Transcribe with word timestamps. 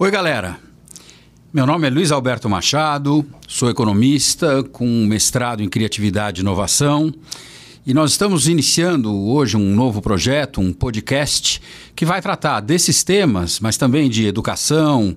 Oi, 0.00 0.12
galera. 0.12 0.56
Meu 1.52 1.66
nome 1.66 1.88
é 1.88 1.90
Luiz 1.90 2.12
Alberto 2.12 2.48
Machado, 2.48 3.26
sou 3.48 3.68
economista 3.68 4.62
com 4.62 4.86
mestrado 5.04 5.60
em 5.60 5.68
criatividade 5.68 6.40
e 6.40 6.42
inovação. 6.42 7.12
E 7.84 7.92
nós 7.92 8.12
estamos 8.12 8.46
iniciando 8.46 9.12
hoje 9.12 9.56
um 9.56 9.74
novo 9.74 10.00
projeto, 10.00 10.60
um 10.60 10.72
podcast, 10.72 11.60
que 11.96 12.06
vai 12.06 12.22
tratar 12.22 12.60
desses 12.60 13.02
temas, 13.02 13.58
mas 13.58 13.76
também 13.76 14.08
de 14.08 14.24
educação, 14.24 15.16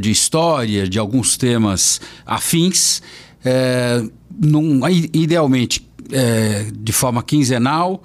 de 0.00 0.10
história, 0.10 0.88
de 0.88 0.98
alguns 0.98 1.36
temas 1.36 2.00
afins, 2.24 3.02
é, 3.44 4.02
num, 4.40 4.80
idealmente 5.12 5.86
é, 6.10 6.68
de 6.74 6.92
forma 6.92 7.22
quinzenal. 7.22 8.02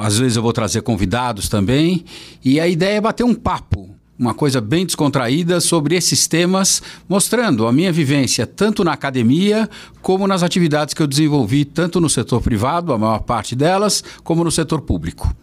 Às 0.00 0.18
vezes 0.18 0.34
eu 0.34 0.42
vou 0.42 0.52
trazer 0.52 0.82
convidados 0.82 1.48
também. 1.48 2.04
E 2.44 2.58
a 2.58 2.66
ideia 2.66 2.96
é 2.96 3.00
bater 3.00 3.22
um 3.22 3.36
papo 3.36 3.94
uma 4.18 4.32
coisa 4.32 4.60
bem 4.60 4.86
descontraída 4.86 5.60
sobre 5.60 5.96
esses 5.96 6.26
temas, 6.26 6.82
mostrando 7.08 7.66
a 7.66 7.72
minha 7.72 7.92
vivência 7.92 8.46
tanto 8.46 8.84
na 8.84 8.92
academia 8.92 9.68
como 10.00 10.26
nas 10.26 10.42
atividades 10.42 10.94
que 10.94 11.02
eu 11.02 11.06
desenvolvi 11.06 11.64
tanto 11.64 12.00
no 12.00 12.08
setor 12.08 12.40
privado, 12.40 12.92
a 12.92 12.98
maior 12.98 13.20
parte 13.20 13.56
delas, 13.56 14.04
como 14.22 14.44
no 14.44 14.50
setor 14.50 14.82
público. 14.82 15.34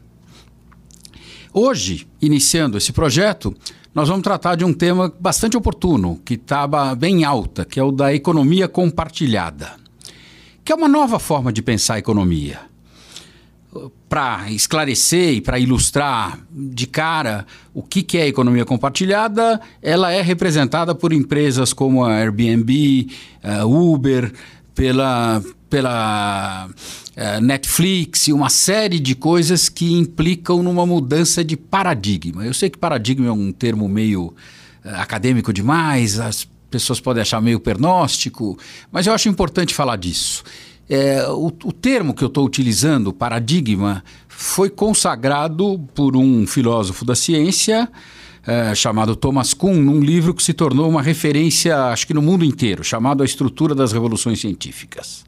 Hoje, 1.54 2.08
iniciando 2.22 2.78
esse 2.78 2.94
projeto, 2.94 3.54
nós 3.94 4.08
vamos 4.08 4.24
tratar 4.24 4.56
de 4.56 4.64
um 4.64 4.74
tema 4.74 5.14
bastante 5.20 5.58
oportuno, 5.58 6.22
que 6.24 6.36
estava 6.36 6.96
bem 6.96 7.26
alta, 7.26 7.66
que 7.66 7.78
é 7.78 7.84
o 7.84 7.92
da 7.92 8.14
economia 8.14 8.70
compartilhada, 8.70 9.74
que 10.64 10.72
é 10.72 10.76
uma 10.76 10.88
nova 10.88 11.20
forma 11.20 11.52
de 11.52 11.62
pensar 11.62 11.96
a 11.96 12.00
economia 12.00 12.71
para 14.10 14.52
esclarecer 14.52 15.36
e 15.36 15.42
para 15.42 15.58
ilustrar 15.58 16.40
de 16.52 16.86
cara 16.86 17.46
o 17.74 17.82
que, 17.82 18.04
que 18.04 18.18
é 18.18 18.28
economia 18.28 18.66
compartilhada, 18.66 19.62
ela 19.82 20.12
é 20.12 20.22
representada 20.22 20.94
por 20.94 21.14
empresas 21.14 21.72
como 21.72 22.04
a 22.04 22.16
Airbnb, 22.16 23.08
a 23.42 23.66
Uber, 23.66 24.34
pela, 24.76 25.42
pela 25.70 26.68
uh, 26.68 27.42
Netflix 27.42 28.28
e 28.28 28.34
uma 28.34 28.50
série 28.50 29.00
de 29.00 29.16
coisas 29.16 29.70
que 29.70 29.94
implicam 29.94 30.62
numa 30.62 30.86
mudança 30.86 31.44
de 31.44 31.56
paradigma. 31.56 32.46
Eu 32.46 32.54
sei 32.54 32.70
que 32.70 32.78
paradigma 32.78 33.28
é 33.28 33.32
um 33.32 33.52
termo 33.52 33.88
meio 33.88 34.28
uh, 34.28 34.34
acadêmico 34.96 35.54
demais, 35.54 36.20
as 36.20 36.48
pessoas 36.70 37.00
podem 37.00 37.22
achar 37.22 37.42
meio 37.42 37.60
pernóstico, 37.60 38.58
mas 38.92 39.08
eu 39.08 39.14
acho 39.14 39.30
importante 39.30 39.74
falar 39.74 39.98
disso. 39.98 40.44
É, 40.90 41.26
o, 41.30 41.48
o 41.48 41.72
termo 41.72 42.14
que 42.14 42.24
eu 42.24 42.28
estou 42.28 42.46
utilizando, 42.46 43.14
paradigma, 43.14 44.04
foi 44.28 44.70
consagrado 44.70 45.80
por 45.96 46.18
um 46.18 46.46
filósofo 46.46 47.06
da 47.06 47.16
ciência 47.16 47.90
é, 48.46 48.74
chamado 48.74 49.16
Thomas 49.16 49.54
Kuhn, 49.54 49.76
num 49.76 50.00
livro 50.00 50.34
que 50.34 50.42
se 50.42 50.54
tornou 50.54 50.90
uma 50.90 51.02
referência, 51.02 51.78
acho 51.86 52.08
que 52.08 52.14
no 52.14 52.22
mundo 52.22 52.44
inteiro, 52.44 52.84
chamado 52.84 53.22
A 53.22 53.26
Estrutura 53.26 53.76
das 53.76 53.92
Revoluções 53.92 54.40
Científicas. 54.40 55.24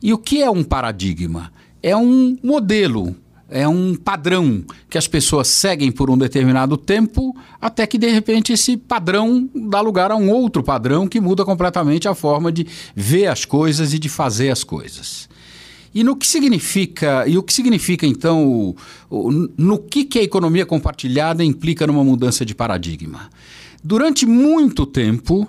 E 0.00 0.12
o 0.12 0.18
que 0.18 0.40
é 0.42 0.48
um 0.48 0.62
paradigma? 0.62 1.52
É 1.82 1.96
um 1.96 2.38
modelo 2.42 3.16
é 3.50 3.66
um 3.66 3.94
padrão 3.94 4.62
que 4.90 4.98
as 4.98 5.08
pessoas 5.08 5.48
seguem 5.48 5.90
por 5.90 6.10
um 6.10 6.18
determinado 6.18 6.76
tempo, 6.76 7.34
até 7.60 7.86
que 7.86 7.96
de 7.96 8.08
repente 8.08 8.52
esse 8.52 8.76
padrão 8.76 9.48
dá 9.54 9.80
lugar 9.80 10.10
a 10.10 10.16
um 10.16 10.30
outro 10.30 10.62
padrão 10.62 11.08
que 11.08 11.20
muda 11.20 11.44
completamente 11.44 12.06
a 12.06 12.14
forma 12.14 12.52
de 12.52 12.66
ver 12.94 13.26
as 13.26 13.44
coisas 13.44 13.94
e 13.94 13.98
de 13.98 14.08
fazer 14.08 14.50
as 14.50 14.62
coisas. 14.62 15.28
E 15.94 16.04
no 16.04 16.14
que 16.14 16.26
significa, 16.26 17.26
e 17.26 17.38
o 17.38 17.42
que 17.42 17.52
significa 17.52 18.06
então, 18.06 18.46
o, 18.46 18.76
o, 19.08 19.30
no 19.56 19.78
que, 19.78 20.04
que 20.04 20.18
a 20.18 20.22
economia 20.22 20.66
compartilhada 20.66 21.42
implica 21.42 21.86
numa 21.86 22.04
mudança 22.04 22.44
de 22.44 22.54
paradigma? 22.54 23.30
Durante 23.82 24.26
muito 24.26 24.84
tempo, 24.84 25.48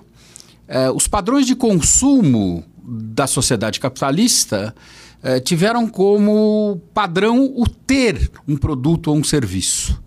eh, 0.68 0.90
os 0.92 1.08
padrões 1.08 1.46
de 1.46 1.56
consumo 1.56 2.64
da 2.90 3.28
sociedade 3.28 3.80
capitalista 3.80 4.74
eh, 5.22 5.40
tiveram 5.40 5.88
como 5.88 6.82
padrão 6.94 7.52
o 7.56 7.68
ter 7.68 8.32
um 8.48 8.56
produto 8.56 9.08
ou 9.08 9.18
um 9.18 9.24
serviço. 9.24 10.02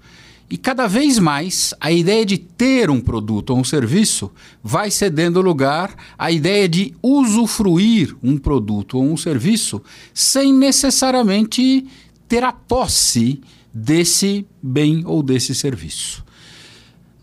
E 0.51 0.57
cada 0.57 0.87
vez 0.87 1.19
mais 1.19 1.73
a 1.81 1.91
ideia 1.91 2.27
de 2.27 2.37
ter 2.39 2.91
um 2.91 3.01
produto 3.01 3.51
ou 3.51 3.59
um 3.59 3.65
serviço 3.65 4.31
vai 4.63 4.91
cedendo 4.91 5.41
lugar 5.41 5.95
à 6.19 6.31
ideia 6.31 6.69
de 6.69 6.95
usufruir 7.03 8.17
um 8.23 8.37
produto 8.37 8.99
ou 8.99 9.05
um 9.05 9.17
serviço 9.17 9.83
sem 10.13 10.53
necessariamente 10.53 11.87
ter 12.29 12.45
a 12.45 12.53
posse 12.53 13.41
desse 13.73 14.47
bem 14.63 15.03
ou 15.07 15.23
desse 15.23 15.55
serviço. 15.55 16.25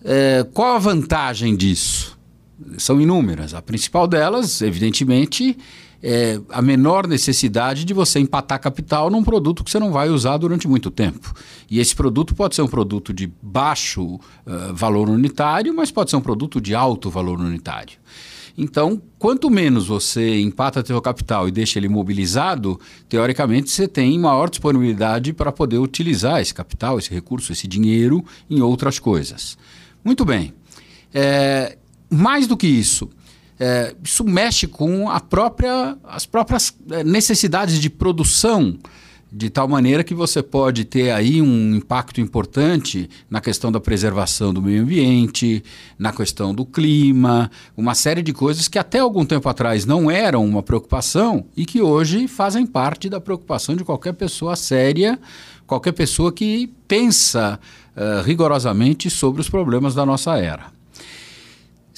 É, 0.04 0.46
qual 0.54 0.76
a 0.76 0.80
vantagem 0.80 1.56
disso? 1.56 2.19
São 2.78 3.00
inúmeras. 3.00 3.54
A 3.54 3.62
principal 3.62 4.08
delas, 4.08 4.62
evidentemente, 4.62 5.58
é, 6.02 6.40
a 6.50 6.62
menor 6.62 7.08
necessidade 7.08 7.84
de 7.84 7.94
você 7.94 8.20
empatar 8.20 8.60
capital 8.60 9.10
num 9.10 9.24
produto 9.24 9.64
que 9.64 9.72
você 9.72 9.80
não 9.80 9.92
vai 9.92 10.10
usar 10.10 10.38
durante 10.38 10.68
muito 10.68 10.90
tempo. 10.90 11.34
E 11.70 11.80
esse 11.80 11.96
produto 11.96 12.34
pode 12.34 12.56
ser 12.56 12.62
um 12.62 12.68
produto 12.68 13.14
de 13.14 13.32
baixo 13.42 14.16
uh, 14.16 14.20
valor 14.74 15.10
unitário, 15.10 15.74
mas 15.74 15.92
pode 15.92 16.10
ser 16.10 16.16
um 16.16 16.22
produto 16.22 16.62
de 16.62 16.74
alto 16.74 17.10
valor 17.10 17.40
unitário. 17.40 17.98
Então, 18.58 19.02
quanto 19.18 19.50
menos 19.50 19.88
você 19.88 20.42
empata 20.42 20.86
seu 20.86 21.02
capital 21.02 21.48
e 21.48 21.52
deixa 21.52 21.80
ele 21.80 21.88
mobilizado, 21.88 22.80
teoricamente 23.08 23.70
você 23.70 23.88
tem 23.88 24.20
maior 24.20 24.50
disponibilidade 24.50 25.32
para 25.32 25.50
poder 25.52 25.78
utilizar 25.78 26.42
esse 26.42 26.54
capital, 26.54 27.00
esse 27.00 27.10
recurso, 27.10 27.54
esse 27.54 27.68
dinheiro 27.68 28.24
em 28.50 28.62
outras 28.62 29.00
coisas. 29.00 29.58
Muito 30.04 30.26
bem. 30.26 30.54
É, 31.14 31.78
mais 32.10 32.48
do 32.48 32.58
que 32.58 32.68
isso, 32.68 33.10
é, 33.60 33.94
isso 34.04 34.24
mexe 34.24 34.68
com 34.68 35.10
a 35.10 35.20
própria, 35.20 35.98
as 36.06 36.26
próprias 36.26 36.74
é, 36.90 37.04
necessidades 37.04 37.80
de 37.80 37.90
produção, 37.90 38.78
de 39.32 39.50
tal 39.50 39.68
maneira 39.68 40.04
que 40.04 40.14
você 40.14 40.42
pode 40.42 40.86
ter 40.86 41.12
aí 41.12 41.40
um 41.42 41.76
impacto 41.76 42.20
importante 42.20 43.08
na 43.30 43.40
questão 43.40 43.72
da 43.72 43.80
preservação 43.80 44.52
do 44.52 44.62
meio 44.62 44.82
ambiente, 44.82 45.64
na 46.00 46.12
questão 46.12 46.56
do 46.56 46.66
clima, 46.66 47.52
uma 47.78 47.94
série 47.94 48.24
de 48.24 48.34
coisas 48.34 48.68
que 48.68 48.80
até 48.80 49.00
algum 49.00 49.24
tempo 49.24 49.48
atrás 49.48 49.86
não 49.86 50.10
eram 50.10 50.44
uma 50.44 50.64
preocupação 50.64 51.46
e 51.56 51.64
que 51.66 51.82
hoje 51.82 52.28
fazem 52.28 52.66
parte 52.66 53.08
da 53.08 53.22
preocupação 53.22 53.76
de 53.76 53.84
qualquer 53.84 54.14
pessoa 54.14 54.56
séria, 54.56 55.20
qualquer 55.68 55.92
pessoa 55.92 56.32
que 56.32 56.74
pensa 56.88 57.60
uh, 57.96 58.24
rigorosamente 58.24 59.12
sobre 59.12 59.42
os 59.42 59.50
problemas 59.50 59.94
da 59.94 60.06
nossa 60.08 60.38
era. 60.38 60.79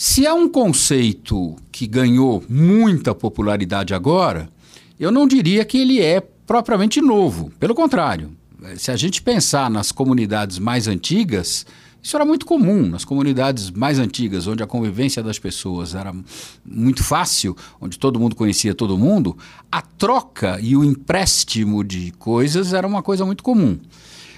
Se 0.04 0.26
há 0.26 0.34
um 0.34 0.50
conceito 0.50 1.56
que 1.72 1.86
ganhou 1.86 2.44
muita 2.50 3.14
popularidade 3.14 3.94
agora, 3.94 4.50
eu 5.00 5.12
não 5.12 5.28
diria 5.28 5.64
que 5.64 5.78
ele 5.78 6.02
é 6.02 6.20
propriamente 6.20 7.00
novo. 7.00 7.52
Pelo 7.60 7.76
contrário, 7.76 8.32
se 8.78 8.90
a 8.90 8.96
gente 8.96 9.22
pensar 9.22 9.70
nas 9.70 9.92
comunidades 9.92 10.58
mais 10.58 10.88
antigas, 10.88 11.68
isso 12.02 12.16
era 12.16 12.26
muito 12.26 12.48
comum 12.48 12.88
nas 12.88 13.06
comunidades 13.06 13.70
mais 13.70 14.00
antigas, 14.00 14.48
onde 14.48 14.64
a 14.64 14.68
convivência 14.68 15.22
das 15.22 15.38
pessoas 15.38 15.94
era 15.94 16.12
muito 16.66 17.04
fácil, 17.04 17.56
onde 17.80 18.00
todo 18.00 18.20
mundo 18.20 18.36
conhecia 18.36 18.74
todo 18.74 18.98
mundo, 18.98 19.38
a 19.72 19.84
troca 19.84 20.60
e 20.60 20.76
o 20.76 20.84
empréstimo 20.84 21.84
de 21.84 22.10
coisas 22.18 22.74
era 22.74 22.88
uma 22.88 23.04
coisa 23.04 23.24
muito 23.24 23.44
comum. 23.44 23.78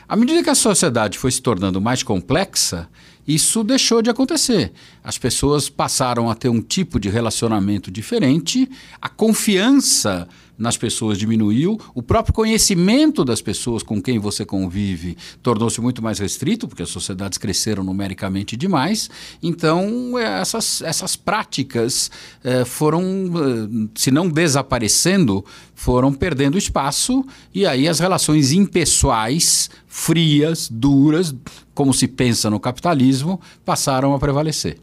À 0.10 0.18
medida 0.18 0.44
que 0.44 0.50
a 0.50 0.56
sociedade 0.56 1.18
foi 1.18 1.32
se 1.32 1.42
tornando 1.42 1.80
mais 1.80 2.04
complexa, 2.04 2.90
isso 3.28 3.64
deixou 3.64 4.02
de 4.02 4.10
acontecer. 4.10 4.72
As 5.04 5.18
pessoas 5.18 5.70
passaram 5.70 6.30
a 6.30 6.36
ter 6.36 6.50
um 6.50 6.62
tipo 6.62 7.00
de 7.00 7.10
relacionamento 7.10 7.90
diferente, 7.90 8.70
a 9.02 9.10
confiança 9.10 10.28
nas 10.58 10.78
pessoas 10.78 11.18
diminuiu, 11.18 11.80
o 11.96 12.02
próprio 12.02 12.34
conhecimento 12.34 13.26
das 13.26 13.42
pessoas 13.42 13.82
com 13.82 14.02
quem 14.02 14.20
você 14.20 14.46
convive 14.46 15.18
tornou-se 15.42 15.82
muito 15.82 16.02
mais 16.02 16.20
restrito, 16.20 16.68
porque 16.68 16.84
as 16.84 16.90
sociedades 16.90 17.38
cresceram 17.38 17.84
numericamente 17.84 18.56
demais. 18.56 19.10
Então, 19.42 20.18
é, 20.18 20.42
essas, 20.42 20.82
essas 20.82 21.16
práticas 21.16 22.12
eh, 22.44 22.66
foram, 22.66 23.02
eh, 23.04 23.90
se 23.96 24.12
não 24.12 24.30
desaparecendo, 24.30 25.44
foram 25.74 26.14
perdendo 26.14 26.58
espaço, 26.58 27.26
e 27.54 27.66
aí 27.66 27.88
as 27.88 28.00
relações 28.00 28.52
impessoais, 28.52 29.70
frias, 29.88 30.70
duras, 30.70 31.36
como 31.74 31.94
se 31.94 32.08
pensa 32.08 32.50
no 32.50 32.60
capitalismo, 32.60 33.42
passaram 33.66 34.14
a 34.14 34.20
prevalecer. 34.20 34.78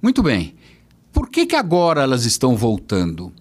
Muito 0.00 0.22
bem. 0.22 0.54
Por 1.12 1.28
que, 1.28 1.44
que 1.44 1.56
agora 1.56 2.02
elas 2.02 2.24
estão 2.24 2.56
voltando? 2.56 3.32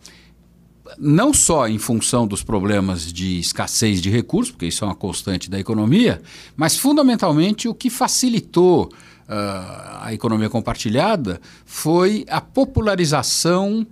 Não 0.98 1.34
só 1.34 1.68
em 1.68 1.78
função 1.78 2.28
dos 2.28 2.44
problemas 2.44 3.12
de 3.12 3.40
escassez 3.40 4.02
de 4.02 4.10
recursos, 4.10 4.52
porque 4.52 4.68
isso 4.68 4.84
é 4.84 4.88
uma 4.88 4.96
constante 4.96 5.50
da 5.50 5.60
economia, 5.60 6.22
mas 6.56 6.78
fundamentalmente 6.78 7.68
o 7.68 7.74
que 7.74 7.90
facilitou 7.90 8.86
uh, 9.32 10.00
a 10.02 10.14
economia 10.14 10.50
compartilhada 10.50 11.40
foi 11.66 12.26
a 12.30 12.42
popularização 12.42 13.86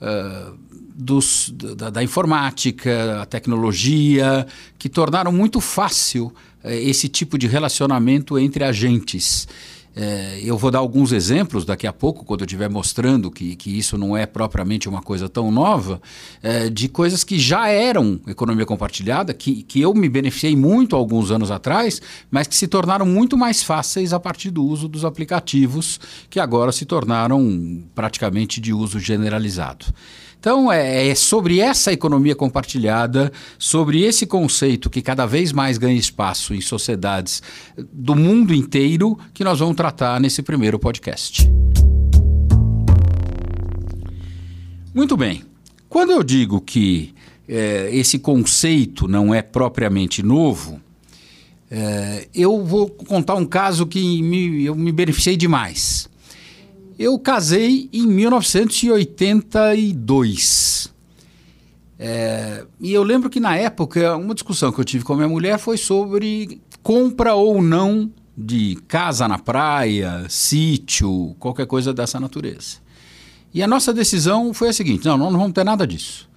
uh, 0.00 0.58
dos, 0.94 1.52
da, 1.76 1.90
da, 1.90 2.02
informática, 2.02 3.22
a 3.22 3.26
tecnologia, 3.26 4.46
que 4.78 4.88
tornaram 4.88 5.30
muito 5.30 5.60
fácil 5.60 6.26
uh, 6.64 6.68
esse 6.68 7.08
tipo 7.08 7.36
de 7.36 7.46
relacionamento 7.46 8.38
entre 8.38 8.64
agentes. 8.64 9.46
É, 9.98 10.38
eu 10.44 10.58
vou 10.58 10.70
dar 10.70 10.80
alguns 10.80 11.10
exemplos 11.10 11.64
daqui 11.64 11.86
a 11.86 11.92
pouco, 11.92 12.22
quando 12.22 12.42
eu 12.42 12.44
estiver 12.44 12.68
mostrando 12.68 13.30
que, 13.30 13.56
que 13.56 13.78
isso 13.78 13.96
não 13.96 14.14
é 14.14 14.26
propriamente 14.26 14.90
uma 14.90 15.00
coisa 15.00 15.26
tão 15.26 15.50
nova, 15.50 16.02
é, 16.42 16.68
de 16.68 16.86
coisas 16.86 17.24
que 17.24 17.38
já 17.38 17.68
eram 17.68 18.20
economia 18.26 18.66
compartilhada, 18.66 19.32
que, 19.32 19.62
que 19.62 19.80
eu 19.80 19.94
me 19.94 20.06
beneficiei 20.06 20.54
muito 20.54 20.94
alguns 20.94 21.30
anos 21.30 21.50
atrás, 21.50 22.02
mas 22.30 22.46
que 22.46 22.54
se 22.54 22.68
tornaram 22.68 23.06
muito 23.06 23.38
mais 23.38 23.62
fáceis 23.62 24.12
a 24.12 24.20
partir 24.20 24.50
do 24.50 24.62
uso 24.62 24.86
dos 24.86 25.02
aplicativos, 25.02 25.98
que 26.28 26.38
agora 26.38 26.72
se 26.72 26.84
tornaram 26.84 27.82
praticamente 27.94 28.60
de 28.60 28.74
uso 28.74 29.00
generalizado. 29.00 29.86
Então, 30.46 30.70
é, 30.70 31.08
é, 31.08 31.14
sobre 31.16 31.58
essa 31.58 31.92
economia 31.92 32.36
compartilhada, 32.36 33.32
sobre 33.58 34.04
esse 34.04 34.24
conceito 34.28 34.88
que 34.88 35.02
cada 35.02 35.26
vez 35.26 35.50
mais 35.50 35.76
ganha 35.76 35.98
espaço 35.98 36.54
em 36.54 36.60
sociedades 36.60 37.42
do 37.92 38.14
mundo 38.14 38.54
inteiro, 38.54 39.18
que 39.34 39.42
nós 39.42 39.58
vamos 39.58 39.74
tratar 39.74 40.20
nesse 40.20 40.44
primeiro 40.44 40.78
podcast. 40.78 41.50
Muito 44.94 45.16
bem. 45.16 45.42
Quando 45.88 46.12
eu 46.12 46.22
digo 46.22 46.60
que 46.60 47.12
é, 47.48 47.90
esse 47.92 48.16
conceito 48.16 49.08
não 49.08 49.34
é 49.34 49.42
propriamente 49.42 50.22
novo, 50.22 50.80
é, 51.68 52.28
eu 52.32 52.64
vou 52.64 52.88
contar 52.88 53.34
um 53.34 53.44
caso 53.44 53.84
que 53.84 54.22
me, 54.22 54.64
eu 54.64 54.76
me 54.76 54.92
beneficiei 54.92 55.36
demais. 55.36 56.08
Eu 56.98 57.18
casei 57.18 57.90
em 57.92 58.06
1982. 58.06 60.94
É, 61.98 62.64
e 62.80 62.92
eu 62.92 63.02
lembro 63.02 63.28
que 63.28 63.40
na 63.40 63.56
época, 63.56 64.16
uma 64.16 64.34
discussão 64.34 64.70
que 64.72 64.80
eu 64.80 64.84
tive 64.84 65.04
com 65.04 65.12
a 65.12 65.16
minha 65.16 65.28
mulher 65.28 65.58
foi 65.58 65.76
sobre 65.76 66.58
compra 66.82 67.34
ou 67.34 67.60
não 67.62 68.10
de 68.36 68.76
casa 68.86 69.26
na 69.26 69.38
praia, 69.38 70.26
sítio, 70.28 71.34
qualquer 71.38 71.66
coisa 71.66 71.92
dessa 71.92 72.20
natureza. 72.20 72.76
E 73.52 73.60
a 73.62 73.66
nossa 73.66 73.92
decisão 73.92 74.54
foi 74.54 74.68
a 74.68 74.72
seguinte: 74.72 75.04
não, 75.06 75.18
não 75.18 75.32
vamos 75.32 75.52
ter 75.52 75.64
nada 75.64 75.84
disso. 75.86 76.28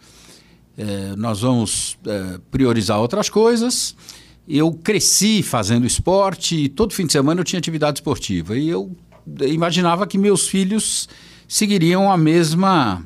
É, 0.77 1.15
nós 1.17 1.41
vamos 1.41 1.97
é, 2.05 2.39
priorizar 2.49 2.99
outras 2.99 3.29
coisas. 3.29 3.95
Eu 4.47 4.71
cresci 4.71 5.43
fazendo 5.43 5.85
esporte, 5.85 6.55
e 6.55 6.69
todo 6.69 6.93
fim 6.93 7.05
de 7.05 7.11
semana 7.11 7.41
eu 7.41 7.45
tinha 7.45 7.59
atividade 7.59 7.99
esportiva. 7.99 8.57
E 8.57 8.69
eu 8.69 8.95
imaginava 9.41 10.07
que 10.07 10.17
meus 10.17 10.47
filhos 10.47 11.07
seguiriam 11.47 12.11
a 12.11 12.17
mesma, 12.17 13.03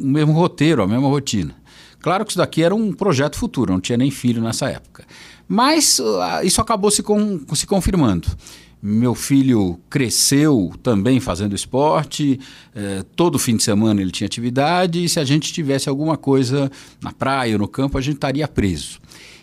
o 0.00 0.06
mesmo 0.06 0.32
roteiro, 0.32 0.82
a 0.82 0.86
mesma 0.86 1.08
rotina. 1.08 1.54
Claro 2.00 2.24
que 2.24 2.32
isso 2.32 2.38
daqui 2.38 2.62
era 2.62 2.74
um 2.74 2.92
projeto 2.92 3.36
futuro, 3.36 3.72
não 3.72 3.80
tinha 3.80 3.98
nem 3.98 4.10
filho 4.10 4.42
nessa 4.42 4.68
época. 4.68 5.04
Mas 5.46 5.98
uh, 5.98 6.44
isso 6.44 6.60
acabou 6.60 6.90
se, 6.90 7.02
com, 7.02 7.40
se 7.54 7.66
confirmando. 7.66 8.28
Meu 8.82 9.14
filho 9.14 9.78
cresceu 9.90 10.72
também 10.82 11.20
fazendo 11.20 11.54
esporte, 11.54 12.40
eh, 12.74 13.04
todo 13.14 13.38
fim 13.38 13.54
de 13.54 13.62
semana 13.62 14.00
ele 14.00 14.10
tinha 14.10 14.24
atividade, 14.24 15.04
e 15.04 15.08
se 15.08 15.20
a 15.20 15.24
gente 15.24 15.52
tivesse 15.52 15.86
alguma 15.86 16.16
coisa 16.16 16.72
na 17.02 17.12
praia 17.12 17.52
ou 17.52 17.58
no 17.58 17.68
campo, 17.68 17.98
a 17.98 18.00
gente 18.00 18.14
estaria 18.14 18.48
preso. 18.48 18.98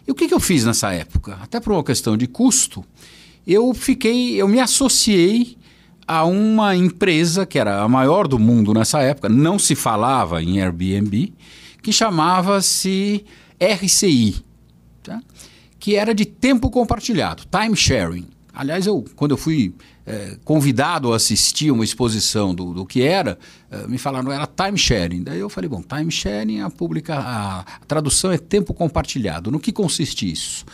E 0.07 0.12
o 0.12 0.15
que, 0.15 0.27
que 0.27 0.33
eu 0.33 0.39
fiz 0.39 0.65
nessa 0.65 0.91
época? 0.91 1.38
Até 1.39 1.59
por 1.59 1.71
uma 1.71 1.83
questão 1.83 2.18
de 2.18 2.25
custo, 2.25 2.83
eu 3.45 3.75
fiquei, 3.75 4.41
eu 4.41 4.47
me 4.47 4.59
associei 4.59 5.56
a 6.07 6.24
uma 6.24 6.75
empresa 6.75 7.45
que 7.45 7.59
era 7.59 7.81
a 7.81 7.88
maior 7.89 8.27
do 8.27 8.39
mundo 8.39 8.74
nessa 8.74 9.01
época, 9.01 9.27
não 9.27 9.59
se 9.59 9.75
falava 9.75 10.42
em 10.42 10.62
Airbnb, 10.62 11.33
que 11.83 11.92
chamava-se 11.92 13.25
RCI, 13.59 14.38
tá? 15.04 15.21
que 15.80 15.95
era 15.95 16.15
de 16.15 16.25
tempo 16.25 16.69
compartilhado, 16.69 17.44
time 17.51 17.75
sharing. 17.75 18.27
Aliás, 18.54 18.88
eu, 18.88 19.06
quando 19.15 19.31
eu 19.31 19.38
fui 19.38 19.75
é, 20.06 20.38
convidado 20.44 21.13
a 21.13 21.18
assistir 21.18 21.69
uma 21.69 21.83
exposição 21.83 22.56
do, 22.56 22.74
do 22.74 22.86
que 22.86 23.03
era, 23.03 23.38
é, 23.69 23.86
me 23.86 23.98
falaram 23.98 24.31
era 24.31 24.48
time 24.48 24.77
sharing. 24.77 25.21
Daí 25.21 25.39
eu 25.39 25.50
falei, 25.50 25.69
bom, 25.69 25.83
time 25.83 26.10
sharing, 26.10 26.62
a, 26.62 26.69
publica, 26.69 27.15
a, 27.15 27.60
a 27.60 27.86
tradução 27.86 28.31
é 28.31 28.38
tempo 28.38 28.74
compartilhado. 28.74 29.51
No 29.51 29.60
que 29.60 29.71
consiste 29.71 30.31
isso? 30.31 30.65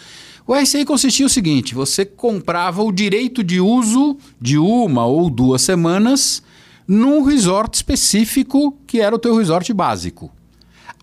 O 0.45 0.53
RCI 0.53 0.85
consistia 0.85 1.25
o 1.25 1.29
seguinte: 1.29 1.73
você 1.73 2.05
comprava 2.05 2.83
o 2.83 2.91
direito 2.91 3.43
de 3.43 3.59
uso 3.59 4.17
de 4.39 4.57
uma 4.57 5.05
ou 5.05 5.29
duas 5.29 5.61
semanas 5.61 6.43
num 6.87 7.23
resort 7.23 7.75
específico 7.75 8.77
que 8.85 8.99
era 8.99 9.15
o 9.15 9.19
teu 9.19 9.37
resort 9.37 9.71
básico. 9.73 10.31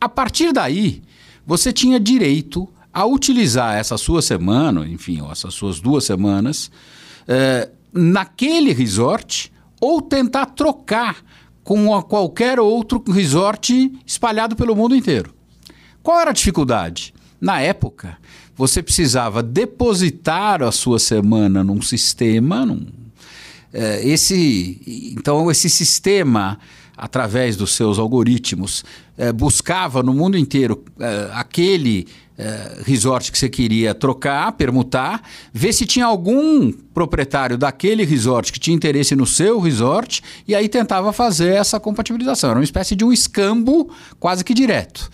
A 0.01 0.09
partir 0.09 0.53
daí, 0.53 1.03
você 1.47 1.73
tinha 1.73 1.99
direito 1.99 2.69
a 2.93 3.07
utilizar 3.07 3.77
essa 3.77 3.97
sua 3.97 4.21
semana, 4.21 4.87
enfim, 4.87 5.23
essas 5.31 5.55
suas 5.55 5.81
duas 5.81 6.05
semanas, 6.05 6.71
eh, 7.27 7.71
naquele 7.93 8.73
resort 8.73 9.53
ou 9.81 10.03
tentar 10.03 10.47
trocar 10.47 11.25
com 11.63 12.01
qualquer 12.03 12.59
outro 12.59 13.03
resort 13.11 13.93
espalhado 14.05 14.57
pelo 14.57 14.77
mundo 14.77 14.95
inteiro. 14.95 15.33
Qual 16.03 16.19
era 16.21 16.31
a 16.31 16.35
dificuldade? 16.35 17.15
Na 17.41 17.61
época, 17.61 18.19
você 18.55 18.83
precisava 18.83 19.43
depositar 19.43 20.63
a 20.63 20.71
sua 20.71 20.99
semana 20.99 21.65
num 21.65 21.81
sistema, 21.81 22.67
num, 22.67 22.87
é, 23.73 24.07
esse, 24.07 25.13
então 25.17 25.51
esse 25.51 25.71
sistema 25.71 26.59
através 26.97 27.57
dos 27.57 27.75
seus 27.75 27.99
algoritmos 27.99 28.85
é, 29.17 29.33
buscava 29.33 30.03
no 30.03 30.13
mundo 30.13 30.37
inteiro 30.37 30.85
é, 30.99 31.31
aquele 31.33 32.07
é, 32.37 32.83
resort 32.85 33.33
que 33.33 33.39
você 33.39 33.49
queria 33.49 33.95
trocar, 33.95 34.53
permutar, 34.53 35.23
ver 35.53 35.73
se 35.73 35.87
tinha 35.87 36.05
algum 36.05 36.71
proprietário 36.71 37.57
daquele 37.57 38.05
resort 38.05 38.53
que 38.53 38.59
tinha 38.59 38.75
interesse 38.77 39.17
no 39.17 39.27
seu 39.27 39.61
resort 39.61 40.23
e 40.47 40.55
aí 40.55 40.69
tentava 40.69 41.13
fazer 41.13 41.55
essa 41.55 41.81
compatibilização. 41.81 42.51
Era 42.51 42.59
uma 42.59 42.65
espécie 42.65 42.95
de 42.95 43.05
um 43.05 43.13
escambo 43.13 43.91
quase 44.19 44.45
que 44.45 44.53
direto. 44.53 45.11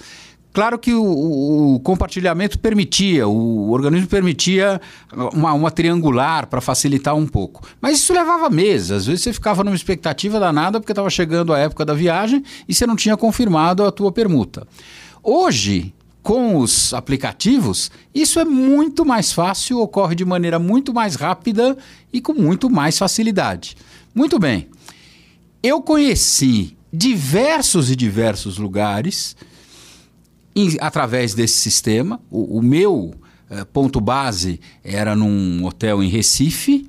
Claro 0.56 0.78
que 0.78 0.94
o, 0.94 1.74
o, 1.74 1.80
compartilhamento 1.80 2.58
permitia, 2.58 3.28
o 3.28 3.70
organismo 3.72 4.08
permitia 4.08 4.80
uma, 5.34 5.52
uma 5.52 5.70
triangular 5.70 6.46
para 6.46 6.62
facilitar 6.62 7.14
um 7.14 7.26
pouco. 7.26 7.68
Mas 7.78 7.98
isso 7.98 8.14
levava 8.14 8.48
meses. 8.48 8.90
Às 8.90 9.06
vezes 9.06 9.22
você 9.22 9.34
ficava 9.34 9.62
numa 9.62 9.76
expectativa 9.76 10.40
danada 10.40 10.80
porque 10.80 10.92
estava 10.92 11.10
chegando 11.10 11.52
a 11.52 11.58
época 11.58 11.84
da 11.84 11.92
viagem 11.92 12.42
e 12.66 12.72
você 12.72 12.86
não 12.86 12.96
tinha 12.96 13.18
confirmado 13.18 13.84
a 13.84 13.92
tua 13.92 14.10
permuta. 14.10 14.66
Hoje, 15.22 15.92
com 16.22 16.56
os 16.56 16.94
aplicativos, 16.94 17.90
isso 18.14 18.40
é 18.40 18.44
muito 18.46 19.04
mais 19.04 19.34
fácil, 19.34 19.80
ocorre 19.80 20.14
de 20.14 20.24
maneira 20.24 20.58
muito 20.58 20.90
mais 20.90 21.16
rápida 21.16 21.76
e 22.10 22.18
com 22.18 22.32
muito 22.32 22.70
mais 22.70 22.96
facilidade. 22.96 23.76
Muito 24.14 24.38
bem. 24.38 24.70
Eu 25.62 25.82
conheci 25.82 26.78
diversos 26.90 27.90
e 27.90 27.94
diversos 27.94 28.56
lugares 28.56 29.36
através 30.80 31.34
desse 31.34 31.58
sistema. 31.58 32.20
O, 32.30 32.58
o 32.58 32.62
meu 32.62 33.14
eh, 33.50 33.64
ponto 33.64 34.00
base 34.00 34.60
era 34.82 35.14
num 35.14 35.64
hotel 35.64 36.02
em 36.02 36.08
Recife. 36.08 36.88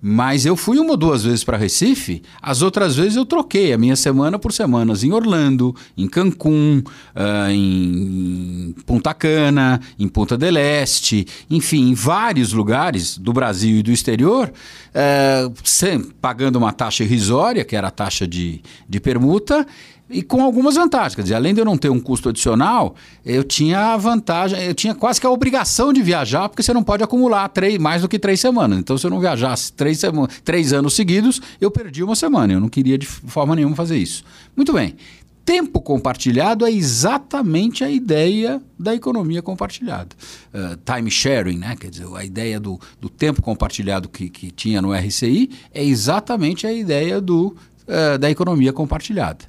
Mas 0.00 0.44
eu 0.44 0.56
fui 0.56 0.78
uma 0.78 0.90
ou 0.90 0.96
duas 0.96 1.24
vezes 1.24 1.42
para 1.42 1.56
Recife, 1.56 2.22
as 2.40 2.60
outras 2.60 2.94
vezes 2.94 3.16
eu 3.16 3.24
troquei 3.24 3.72
a 3.72 3.78
minha 3.78 3.96
semana 3.96 4.38
por 4.38 4.52
semanas 4.52 5.02
em 5.02 5.10
Orlando, 5.10 5.74
em 5.96 6.06
Cancún, 6.06 6.82
uh, 7.14 7.50
em 7.50 8.74
Punta 8.84 9.14
Cana, 9.14 9.80
em 9.98 10.06
Punta 10.06 10.36
del 10.36 10.58
Este, 10.58 11.26
enfim, 11.50 11.90
em 11.90 11.94
vários 11.94 12.52
lugares 12.52 13.16
do 13.16 13.32
Brasil 13.32 13.78
e 13.78 13.82
do 13.82 13.90
exterior, 13.90 14.52
uh, 14.90 15.52
sem, 15.64 16.00
pagando 16.00 16.56
uma 16.56 16.72
taxa 16.72 17.02
irrisória, 17.02 17.64
que 17.64 17.74
era 17.74 17.88
a 17.88 17.90
taxa 17.90 18.28
de, 18.28 18.60
de 18.86 19.00
permuta, 19.00 19.66
e 20.08 20.22
com 20.22 20.42
algumas 20.42 20.76
vantagens. 20.76 21.14
Quer 21.14 21.22
dizer, 21.22 21.34
além 21.34 21.52
de 21.52 21.60
eu 21.60 21.64
não 21.64 21.76
ter 21.76 21.90
um 21.90 21.98
custo 21.98 22.28
adicional, 22.28 22.94
eu 23.24 23.42
tinha 23.42 23.94
a 23.94 23.96
vantagem, 23.96 24.62
eu 24.62 24.74
tinha 24.74 24.94
quase 24.94 25.20
que 25.20 25.26
a 25.26 25.30
obrigação 25.30 25.92
de 25.92 26.02
viajar, 26.02 26.48
porque 26.48 26.62
você 26.62 26.72
não 26.72 26.82
pode 26.82 27.02
acumular 27.02 27.48
três, 27.48 27.78
mais 27.78 28.02
do 28.02 28.08
que 28.08 28.18
três 28.18 28.40
semanas. 28.40 28.78
Então, 28.78 28.96
se 28.96 29.06
eu 29.06 29.10
não 29.10 29.20
viajasse 29.20 29.72
três, 29.72 30.00
três 30.44 30.72
anos 30.72 30.94
seguidos, 30.94 31.40
eu 31.60 31.70
perdi 31.70 32.02
uma 32.02 32.14
semana. 32.14 32.52
Eu 32.52 32.60
não 32.60 32.68
queria 32.68 32.96
de 32.96 33.06
forma 33.06 33.56
nenhuma 33.56 33.74
fazer 33.74 33.96
isso. 33.96 34.24
Muito 34.56 34.72
bem. 34.72 34.96
Tempo 35.44 35.80
compartilhado 35.80 36.66
é 36.66 36.72
exatamente 36.72 37.84
a 37.84 37.88
ideia 37.88 38.60
da 38.76 38.92
economia 38.96 39.40
compartilhada. 39.40 40.08
Uh, 40.52 40.76
time 40.84 41.08
sharing, 41.08 41.58
né? 41.58 41.76
quer 41.78 41.88
dizer, 41.88 42.06
a 42.16 42.24
ideia 42.24 42.58
do, 42.58 42.80
do 43.00 43.08
tempo 43.08 43.40
compartilhado 43.40 44.08
que, 44.08 44.28
que 44.28 44.50
tinha 44.50 44.82
no 44.82 44.92
RCI 44.92 45.50
é 45.72 45.84
exatamente 45.84 46.66
a 46.66 46.72
ideia 46.72 47.20
do, 47.20 47.56
uh, 47.86 48.18
da 48.18 48.28
economia 48.28 48.72
compartilhada. 48.72 49.44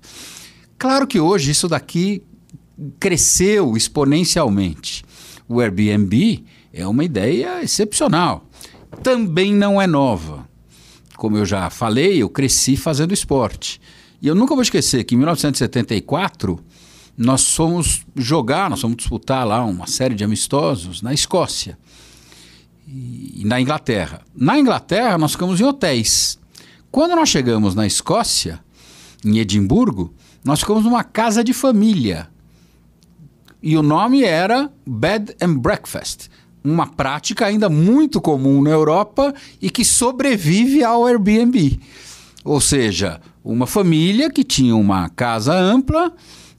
Claro 0.77 1.07
que 1.07 1.19
hoje 1.19 1.51
isso 1.51 1.67
daqui 1.67 2.24
cresceu 3.00 3.75
exponencialmente. 3.75 5.03
O 5.48 5.60
Airbnb 5.60 6.43
é 6.72 6.86
uma 6.86 7.03
ideia 7.03 7.63
excepcional. 7.63 8.46
Também 9.01 9.53
não 9.53 9.81
é 9.81 9.88
nova. 9.88 10.48
Como 11.15 11.38
eu 11.38 11.46
já 11.46 11.69
falei, 11.69 12.22
eu 12.22 12.29
cresci 12.29 12.77
fazendo 12.77 13.13
esporte. 13.13 13.81
E 14.22 14.27
eu 14.27 14.36
nunca 14.36 14.53
vou 14.53 14.62
esquecer 14.62 15.03
que 15.03 15.15
em 15.15 15.17
1974 15.17 16.60
nós 17.17 17.55
fomos 17.55 18.05
jogar, 18.15 18.69
nós 18.69 18.81
fomos 18.81 18.98
disputar 18.98 19.46
lá 19.48 19.65
uma 19.65 19.88
série 19.88 20.13
de 20.13 20.24
amistosos 20.24 21.01
na 21.01 21.13
Escócia 21.13 21.77
e 22.88 23.41
na 23.46 23.60
Inglaterra. 23.60 24.22
Na 24.36 24.60
Inglaterra 24.60 25.17
nós 25.17 25.31
ficamos 25.31 25.60
em 25.60 25.63
hotéis. 25.63 26.38
Quando 26.91 27.15
nós 27.15 27.29
chegamos 27.29 27.74
na 27.74 27.88
Escócia, 27.88 28.60
em 29.25 29.39
Edimburgo, 29.39 30.13
nós 30.48 30.62
ficamos 30.62 30.86
numa 30.86 31.04
casa 31.04 31.44
de 31.44 31.51
família. 31.51 32.30
E 33.62 33.75
o 33.75 33.84
nome 33.84 34.24
era 34.24 34.72
Bed 34.86 35.36
and 35.42 35.56
Breakfast, 35.56 36.30
uma 36.63 36.88
prática 36.88 37.46
ainda 37.46 37.68
muito 37.68 38.22
comum 38.22 38.62
na 38.62 38.70
Europa 38.70 39.34
e 39.62 39.70
que 39.70 39.84
sobrevive 39.84 40.86
ao 40.86 41.06
Airbnb. 41.06 41.77
Ou 42.46 42.62
seja, 42.62 43.20
uma 43.44 43.68
família 43.68 44.30
que 44.30 44.42
tinha 44.42 44.74
uma 44.74 45.10
casa 45.10 45.54
ampla 45.54 46.13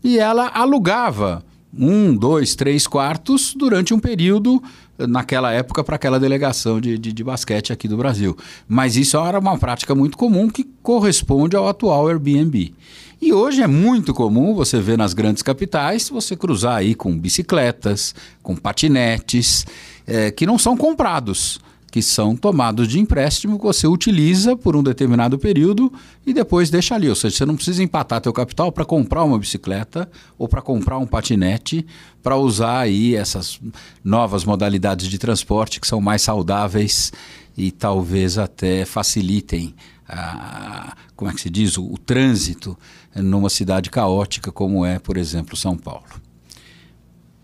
e 0.04 0.18
ela 0.18 0.48
alugava 0.48 1.42
um, 1.72 2.14
dois, 2.14 2.54
três 2.54 2.86
quartos 2.86 3.54
durante 3.56 3.94
um 3.94 3.98
período 3.98 4.62
naquela 4.98 5.50
época 5.50 5.82
para 5.82 5.96
aquela 5.96 6.20
delegação 6.20 6.78
de, 6.78 6.98
de, 6.98 7.10
de, 7.10 7.24
basquete 7.24 7.72
aqui 7.72 7.88
do 7.88 7.96
Brasil. 7.96 8.36
Mas 8.66 8.96
isso 8.96 9.16
era 9.16 9.38
uma 9.38 9.56
prática 9.56 9.94
muito 9.94 10.18
comum 10.18 10.50
que 10.50 10.64
corresponde 10.82 11.56
ao 11.56 11.66
atual 11.66 12.08
Airbnb. 12.08 12.74
E 13.20 13.32
hoje 13.32 13.62
é 13.62 13.66
muito 13.66 14.14
comum 14.14 14.54
você 14.54 14.80
ver 14.80 14.96
nas 14.96 15.12
grandes 15.12 15.42
capitais 15.42 16.08
você 16.08 16.36
cruzar 16.36 16.76
aí 16.76 16.94
com 16.94 17.18
bicicletas, 17.18 18.14
com 18.42 18.54
patinetes, 18.54 19.66
é, 20.06 20.30
que 20.30 20.46
não 20.46 20.58
são 20.58 20.76
comprados 20.76 21.60
que 21.90 22.02
são 22.02 22.36
tomados 22.36 22.86
de 22.86 23.00
empréstimo 23.00 23.58
que 23.58 23.64
você 23.64 23.86
utiliza 23.86 24.56
por 24.56 24.76
um 24.76 24.82
determinado 24.82 25.38
período 25.38 25.92
e 26.26 26.34
depois 26.34 26.70
deixa 26.70 26.94
ali. 26.94 27.08
Ou 27.08 27.14
seja, 27.14 27.36
você 27.36 27.46
não 27.46 27.56
precisa 27.56 27.82
empatar 27.82 28.20
teu 28.20 28.32
capital 28.32 28.70
para 28.70 28.84
comprar 28.84 29.24
uma 29.24 29.38
bicicleta 29.38 30.08
ou 30.36 30.46
para 30.46 30.60
comprar 30.60 30.98
um 30.98 31.06
patinete 31.06 31.86
para 32.22 32.36
usar 32.36 32.80
aí 32.80 33.14
essas 33.14 33.58
novas 34.04 34.44
modalidades 34.44 35.08
de 35.08 35.18
transporte 35.18 35.80
que 35.80 35.86
são 35.86 36.00
mais 36.00 36.22
saudáveis 36.22 37.12
e 37.56 37.70
talvez 37.70 38.36
até 38.38 38.84
facilitem 38.84 39.74
a, 40.06 40.77
como 41.18 41.28
é 41.28 41.34
que 41.34 41.40
se 41.40 41.50
diz, 41.50 41.76
o, 41.76 41.84
o 41.84 41.98
trânsito 41.98 42.78
numa 43.12 43.50
cidade 43.50 43.90
caótica 43.90 44.52
como 44.52 44.86
é, 44.86 45.00
por 45.00 45.16
exemplo, 45.16 45.56
São 45.56 45.76
Paulo. 45.76 46.06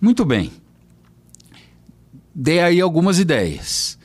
Muito 0.01 0.25
bem. 0.25 0.53
Dei 2.33 2.61
aí 2.61 2.81
algumas 2.81 3.19
ideias 3.19 3.99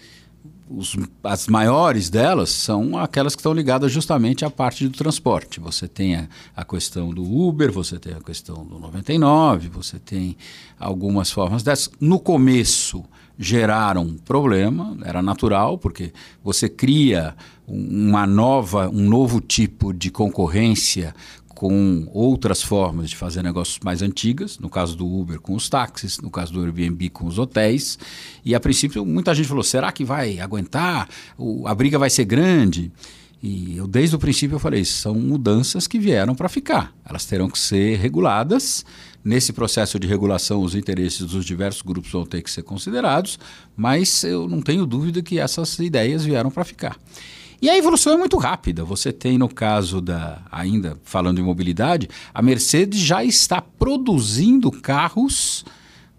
os, 0.70 0.96
as 1.24 1.48
maiores 1.48 2.10
delas 2.10 2.52
são 2.52 2.98
aquelas 2.98 3.36
que 3.36 3.40
estão 3.40 3.54
ligadas 3.54 3.92
justamente 3.92 4.46
à 4.46 4.50
parte 4.50 4.88
do 4.88 4.96
transporte. 4.96 5.60
Você 5.60 5.88
tem 5.88 6.16
a, 6.16 6.28
a, 6.56 6.64
questão 6.64 7.10
do 7.10 7.24
Uber, 7.24 7.72
você 7.72 7.98
tem 7.98 8.14
a 8.14 8.22
questão 8.22 8.64
do 8.64 8.78
99, 8.78 9.68
você 9.70 9.98
tem 9.98 10.38
algumas 10.80 11.32
formas 11.32 11.64
dessas. 11.64 11.90
No 12.00 12.20
começo 12.20 13.04
geraram 13.38 14.04
um 14.04 14.18
problema, 14.18 14.98
era 15.04 15.22
natural, 15.22 15.78
porque 15.78 16.14
você 16.44 16.68
cria 16.68 17.36
uma 17.66 18.28
nova, 18.28 18.90
um 18.90 19.08
novo 19.08 19.40
tipo 19.40 19.94
de 19.94 20.12
concorrência 20.12 21.16
com 21.50 22.08
outras 22.14 22.62
formas 22.62 23.10
de 23.10 23.16
fazer 23.16 23.44
negócios 23.44 23.80
mais 23.84 24.02
antigas, 24.02 24.58
no 24.60 24.70
caso 24.70 24.96
do 24.96 25.06
Uber 25.06 25.40
com 25.40 25.54
os 25.54 25.68
táxis, 25.68 26.20
no 26.20 26.30
caso 26.30 26.54
do 26.54 26.64
Airbnb 26.64 27.10
com 27.10 27.26
os 27.26 27.38
hotéis. 27.38 27.98
E 28.46 28.56
a 28.56 28.60
princípio 28.60 29.06
muita 29.06 29.34
gente 29.34 29.48
falou: 29.48 29.64
será 29.64 29.92
que 29.92 30.06
vai 30.06 30.40
aguentar? 30.40 31.10
O, 31.38 31.68
a 31.68 31.76
briga 31.76 32.00
vai 32.00 32.10
ser 32.10 32.26
grande? 32.26 32.92
E 33.42 33.78
eu 33.78 33.88
desde 33.88 34.16
o 34.16 34.20
princípio 34.20 34.56
eu 34.56 34.60
falei: 34.60 34.86
são 34.86 35.16
mudanças 35.16 35.88
que 35.88 36.00
vieram 36.00 36.36
para 36.36 36.50
ficar. 36.50 36.94
Elas 37.06 37.26
terão 37.26 37.50
que 37.50 37.60
ser 37.60 37.98
reguladas. 37.98 38.86
Nesse 39.22 39.52
processo 39.52 40.00
de 40.00 40.08
regulação, 40.08 40.62
os 40.62 40.76
interesses 40.76 41.26
dos 41.26 41.44
diversos 41.44 41.82
grupos 41.82 42.10
vão 42.10 42.26
ter 42.26 42.42
que 42.42 42.50
ser 42.50 42.64
considerados, 42.64 43.38
mas 43.76 44.24
eu 44.24 44.48
não 44.48 44.62
tenho 44.62 44.86
dúvida 44.86 45.22
que 45.22 45.38
essas 45.38 45.78
ideias 45.80 46.24
vieram 46.24 46.50
para 46.50 46.64
ficar. 46.64 46.98
E 47.62 47.70
a 47.70 47.78
evolução 47.78 48.14
é 48.14 48.18
muito 48.18 48.38
rápida. 48.38 48.86
Você 48.86 49.12
tem, 49.12 49.38
no 49.38 49.50
caso 49.50 50.00
da, 50.00 50.40
ainda 50.52 50.98
falando 51.04 51.40
em 51.40 51.44
mobilidade, 51.44 52.10
a 52.34 52.42
Mercedes 52.42 53.00
já 53.00 53.24
está 53.24 53.62
produzindo 53.62 54.72
carros 54.72 55.66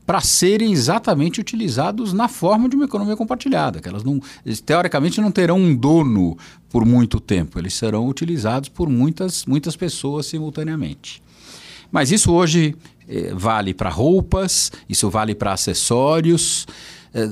para 0.04 0.20
serem 0.20 0.72
exatamente 0.72 1.40
utilizados 1.40 2.12
na 2.12 2.26
forma 2.26 2.68
de 2.68 2.74
uma 2.74 2.84
economia 2.84 3.16
compartilhada, 3.16 3.80
que 3.80 3.88
elas 3.88 4.02
não, 4.02 4.20
teoricamente 4.66 5.20
não 5.20 5.30
terão 5.30 5.56
um 5.56 5.74
dono 5.74 6.36
por 6.68 6.84
muito 6.84 7.20
tempo, 7.20 7.60
eles 7.60 7.74
serão 7.74 8.08
utilizados 8.08 8.68
por 8.68 8.88
muitas, 8.88 9.46
muitas 9.46 9.76
pessoas 9.76 10.26
simultaneamente. 10.26 11.22
Mas 11.92 12.10
isso 12.10 12.32
hoje 12.32 12.74
eh, 13.08 13.32
vale 13.34 13.72
para 13.72 13.88
roupas, 13.88 14.72
isso 14.88 15.08
vale 15.08 15.32
para 15.32 15.52
acessórios, 15.52 16.66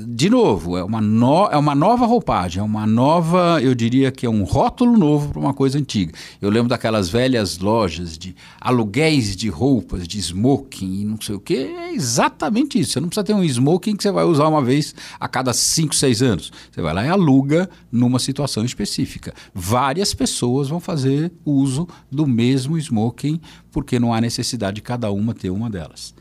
de 0.08 0.28
novo, 0.28 0.76
é 0.76 0.82
uma, 0.82 1.00
no, 1.00 1.46
é 1.46 1.56
uma 1.56 1.74
nova 1.74 2.04
roupagem, 2.04 2.60
é 2.60 2.64
uma 2.64 2.84
nova, 2.84 3.60
eu 3.62 3.76
diria 3.76 4.10
que 4.10 4.26
é 4.26 4.28
um 4.28 4.42
rótulo 4.42 4.98
novo 4.98 5.28
para 5.28 5.38
uma 5.38 5.54
coisa 5.54 5.78
antiga. 5.78 6.12
Eu 6.42 6.50
lembro 6.50 6.68
daquelas 6.68 7.08
velhas 7.08 7.58
lojas 7.58 8.18
de 8.18 8.34
aluguéis 8.60 9.36
de 9.36 9.48
roupas, 9.48 10.08
de 10.08 10.18
smoking 10.18 11.02
e 11.02 11.04
não 11.04 11.20
sei 11.20 11.36
o 11.36 11.40
que, 11.40 11.54
é 11.54 11.94
exatamente 11.94 12.80
isso. 12.80 12.92
Você 12.92 13.00
não 13.00 13.08
precisa 13.08 13.22
ter 13.22 13.34
um 13.34 13.44
smoking 13.44 13.94
que 13.94 14.02
você 14.02 14.10
vai 14.10 14.24
usar 14.24 14.48
uma 14.48 14.62
vez 14.62 14.96
a 15.20 15.28
cada 15.28 15.52
5, 15.52 15.94
6 15.94 16.22
anos. 16.22 16.52
Você 16.72 16.82
vai 16.82 16.92
lá 16.92 17.06
e 17.06 17.08
aluga 17.08 17.70
numa 17.92 18.18
situação 18.18 18.64
específica. 18.64 19.32
Várias 19.54 20.12
pessoas 20.12 20.68
vão 20.68 20.80
fazer 20.80 21.30
uso 21.44 21.86
do 22.10 22.26
mesmo 22.26 22.76
smoking 22.76 23.40
porque 23.70 24.00
não 24.00 24.12
há 24.12 24.20
necessidade 24.20 24.76
de 24.76 24.82
cada 24.82 25.12
uma 25.12 25.34
ter 25.34 25.50
uma 25.50 25.70
delas. 25.70 26.12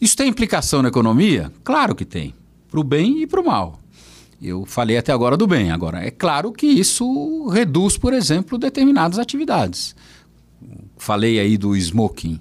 Isso 0.00 0.16
tem 0.16 0.28
implicação 0.28 0.80
na 0.80 0.88
economia? 0.88 1.52
Claro 1.62 1.94
que 1.94 2.06
tem 2.06 2.34
para 2.70 2.80
o 2.80 2.84
bem 2.84 3.22
e 3.22 3.26
para 3.26 3.40
o 3.40 3.44
mal. 3.44 3.80
Eu 4.42 4.64
falei 4.64 4.96
até 4.96 5.12
agora 5.12 5.36
do 5.36 5.46
bem. 5.46 5.70
Agora, 5.70 6.04
é 6.04 6.10
claro 6.10 6.50
que 6.50 6.66
isso 6.66 7.48
reduz, 7.48 7.98
por 7.98 8.14
exemplo, 8.14 8.56
determinadas 8.56 9.18
atividades. 9.18 9.94
Falei 10.96 11.38
aí 11.38 11.58
do 11.58 11.76
smoking. 11.76 12.40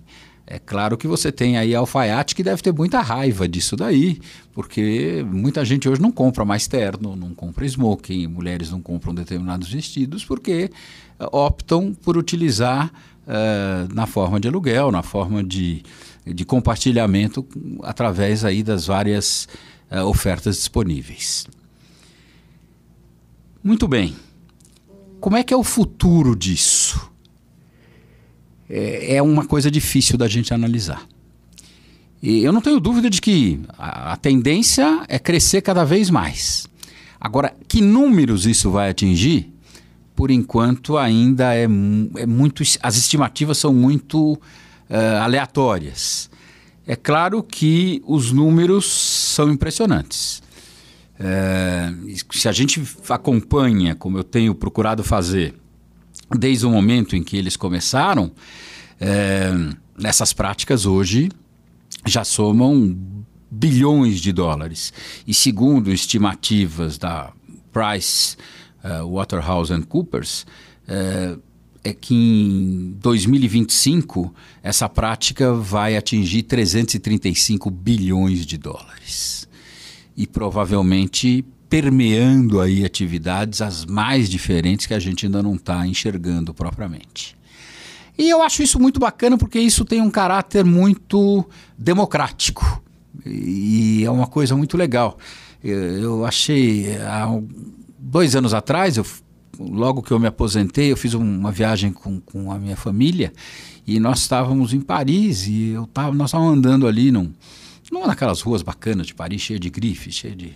É 0.52 0.58
claro 0.58 0.98
que 0.98 1.08
você 1.08 1.32
tem 1.32 1.58
aí 1.58 1.76
alfaiate 1.76 2.34
que 2.34 2.42
deve 2.42 2.62
ter 2.64 2.74
muita 2.74 3.02
raiva 3.02 3.48
disso 3.48 3.76
daí, 3.76 4.20
porque 4.52 5.24
muita 5.30 5.64
gente 5.64 5.88
hoje 5.88 6.02
não 6.02 6.12
compra 6.12 6.44
mais 6.44 6.66
terno, 6.66 7.16
não 7.16 7.36
compra 7.36 7.68
smoking, 7.68 8.26
mulheres 8.26 8.72
não 8.72 8.82
compram 8.82 9.14
determinados 9.14 9.72
vestidos 9.72 10.26
porque 10.26 10.72
uh, 11.20 11.38
optam 11.38 11.94
por 11.94 12.18
utilizar 12.18 12.92
uh, 13.28 13.94
na 13.94 14.08
forma 14.08 14.40
de 14.40 14.48
aluguel, 14.48 14.92
na 14.92 15.04
forma 15.04 15.44
de, 15.44 15.84
de 16.26 16.44
compartilhamento 16.46 17.46
através 17.84 18.44
aí 18.44 18.64
das 18.64 18.88
várias 18.88 19.48
uh, 19.92 20.06
ofertas 20.06 20.58
disponíveis. 20.58 21.48
Muito 23.64 23.88
bem. 23.88 24.16
Como 25.20 25.36
é 25.36 25.44
que 25.44 25.54
é 25.54 25.58
o 25.58 25.64
futuro 25.64 26.36
disso? 26.36 27.12
É, 28.70 29.16
é 29.16 29.22
uma 29.22 29.46
coisa 29.46 29.70
difícil 29.70 30.18
da 30.18 30.28
gente 30.28 30.54
analisar. 30.54 31.06
E 32.22 32.44
eu 32.44 32.52
não 32.52 32.62
tenho 32.62 32.80
dúvida 32.80 33.10
de 33.10 33.22
que 33.22 33.62
a, 33.78 34.18
tendência 34.18 35.04
é 35.08 35.18
crescer 35.18 35.62
cada 35.62 35.86
vez 35.86 36.10
mais. 36.10 36.68
Agora, 37.20 37.54
que 37.68 37.82
números 37.82 38.46
isso 38.46 38.70
vai 38.70 38.90
atingir? 38.90 39.54
Por 40.16 40.30
enquanto, 40.30 40.98
ainda 40.98 41.56
é, 41.56 41.64
é 41.64 42.26
muito. 42.26 42.62
As 42.82 42.98
estimativas 42.98 43.58
são 43.58 43.74
muito 43.74 44.34
uh, 44.34 45.22
aleatórias. 45.22 46.30
É 46.90 46.96
claro 46.96 47.44
que 47.44 48.02
os 48.04 48.32
números 48.32 48.92
são 48.92 49.52
impressionantes. 49.52 50.42
É, 51.20 51.94
se 52.32 52.50
a 52.50 52.52
gente 52.52 52.82
acompanha, 53.08 53.94
como 53.94 54.18
eu 54.18 54.24
tenho 54.24 54.56
procurado 54.56 55.04
fazer, 55.04 55.54
desde 56.36 56.66
o 56.66 56.72
momento 56.72 57.16
em 57.16 57.22
que 57.22 57.38
eles 57.38 57.56
começaram, 57.56 58.32
é, 59.00 59.52
essas 60.04 60.34
práticas 60.34 60.88
hoje 60.88 61.30
já 62.08 62.24
somam 62.24 62.98
bilhões 63.52 64.20
de 64.20 64.32
dólares. 64.32 64.92
E 65.28 65.34
segundo 65.34 65.92
estimativas 65.92 66.98
da 66.98 67.32
Price 67.72 68.36
uh, 68.84 69.08
Waterhouse 69.14 69.80
Coopers, 69.84 70.44
uh, 70.88 71.40
é 71.90 71.94
que 71.94 72.16
em 72.16 72.96
2025 73.00 74.34
essa 74.64 74.88
prática 74.88 75.54
vai 75.54 75.98
atingir 75.98 76.44
335 76.44 77.70
bilhões 77.70 78.46
de 78.46 78.58
dólares. 78.58 79.48
E 80.16 80.26
provavelmente 80.26 81.46
permeando 81.70 82.60
aí 82.60 82.84
atividades 82.84 83.62
as 83.62 83.86
mais 83.86 84.30
diferentes 84.30 84.88
que 84.88 84.94
a 84.94 85.00
gente 85.00 85.26
ainda 85.26 85.44
não 85.44 85.56
está 85.56 85.86
enxergando 85.86 86.54
propriamente. 86.54 87.38
E 88.18 88.30
eu 88.30 88.42
acho 88.42 88.62
isso 88.62 88.80
muito 88.80 89.00
bacana 89.00 89.38
porque 89.38 89.60
isso 89.60 89.86
tem 89.86 90.02
um 90.02 90.10
caráter 90.10 90.66
muito 90.66 91.46
democrático. 91.78 92.84
E 93.26 94.04
é 94.04 94.12
uma 94.12 94.28
coisa 94.28 94.56
muito 94.56 94.76
legal. 94.76 95.18
Eu 95.64 96.26
achei, 96.26 96.98
há 96.98 97.28
dois 97.98 98.36
anos 98.36 98.54
atrás, 98.54 98.98
eu 98.98 99.06
logo 99.58 100.02
que 100.02 100.12
eu 100.12 100.20
me 100.20 100.28
aposentei, 100.28 100.92
eu 100.92 100.98
fiz 100.98 101.14
uma 101.14 101.52
viagem 101.52 101.92
com, 101.92 102.20
com 102.20 102.52
a 102.52 102.60
minha 102.60 102.76
família 102.76 103.34
e 103.88 104.00
nós 104.00 104.20
estávamos 104.20 104.74
em 104.74 104.82
Paris 104.82 105.48
e 105.48 105.70
eu 105.70 105.88
tava, 105.88 106.14
nós 106.14 106.30
estávamos 106.30 106.58
andando 106.58 106.88
ali 106.88 107.12
num, 107.12 107.32
numa 107.92 108.08
daquelas 108.08 108.42
ruas 108.42 108.62
bacanas 108.62 109.08
de 109.08 109.16
Paris, 109.16 109.42
cheia 109.42 109.60
de 109.60 109.70
grifes, 109.70 110.14
cheia 110.14 110.36
de 110.36 110.56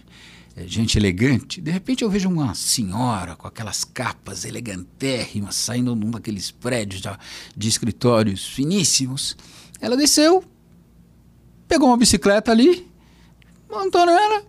é, 0.56 0.68
gente 0.68 0.98
elegante. 0.98 1.60
De 1.60 1.72
repente 1.72 2.04
eu 2.04 2.10
vejo 2.10 2.30
uma 2.30 2.54
senhora 2.54 3.36
com 3.36 3.48
aquelas 3.48 3.84
capas 3.84 4.46
elegantérrimas 4.46 5.56
saindo 5.56 5.96
de 5.96 6.06
um 6.06 6.12
daqueles 6.12 6.52
prédios 6.52 7.02
de, 7.02 7.10
de 7.58 7.68
escritórios 7.68 8.46
finíssimos. 8.46 9.36
Ela 9.82 9.98
desceu, 9.98 10.44
pegou 11.68 11.90
uma 11.90 11.98
bicicleta 11.98 12.52
ali, 12.52 12.88
montou 13.70 14.06
nela, 14.06 14.44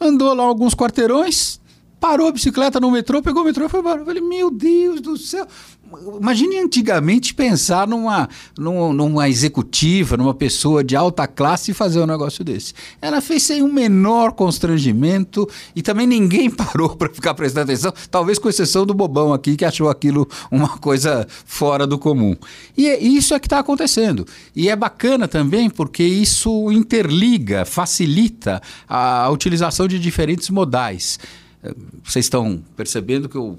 andou 0.00 0.32
lá 0.32 0.44
alguns 0.44 0.74
quarteirões, 0.74 1.59
parou 2.00 2.28
a 2.28 2.32
bicicleta 2.32 2.80
no 2.80 2.90
metrô, 2.90 3.22
pegou 3.22 3.42
o 3.42 3.44
metrô 3.44 3.66
e 3.66 3.68
foi 3.68 3.80
embora. 3.80 4.00
Eu 4.00 4.06
falei, 4.06 4.22
meu 4.22 4.50
Deus 4.50 5.00
do 5.02 5.16
céu. 5.18 5.46
Imagine 6.20 6.58
antigamente 6.58 7.34
pensar 7.34 7.86
numa, 7.86 8.28
numa, 8.56 9.28
executiva, 9.28 10.16
numa 10.16 10.32
pessoa 10.32 10.84
de 10.84 10.94
alta 10.94 11.26
classe 11.26 11.72
e 11.72 11.74
fazer 11.74 12.00
um 12.00 12.06
negócio 12.06 12.44
desse. 12.44 12.72
Ela 13.02 13.20
fez 13.20 13.42
sem 13.42 13.62
um 13.62 13.72
menor 13.72 14.32
constrangimento 14.32 15.48
e 15.74 15.82
também 15.82 16.06
ninguém 16.06 16.48
parou 16.50 16.94
para 16.96 17.08
ficar 17.08 17.34
prestando 17.34 17.72
atenção, 17.72 17.92
talvez 18.08 18.38
com 18.38 18.48
exceção 18.48 18.86
do 18.86 18.94
bobão 18.94 19.32
aqui 19.32 19.56
que 19.56 19.64
achou 19.64 19.90
aquilo 19.90 20.28
uma 20.50 20.78
coisa 20.78 21.26
fora 21.44 21.86
do 21.88 21.98
comum. 21.98 22.36
E 22.76 22.86
é, 22.86 23.02
isso 23.02 23.34
é 23.34 23.40
que 23.40 23.46
está 23.46 23.58
acontecendo. 23.58 24.24
E 24.54 24.68
é 24.68 24.76
bacana 24.76 25.26
também 25.26 25.68
porque 25.68 26.04
isso 26.04 26.70
interliga, 26.70 27.64
facilita 27.64 28.62
a 28.88 29.28
utilização 29.28 29.88
de 29.88 29.98
diferentes 29.98 30.50
modais. 30.50 31.18
Vocês 32.02 32.24
estão 32.24 32.62
percebendo 32.76 33.28
que 33.28 33.36
eu 33.36 33.58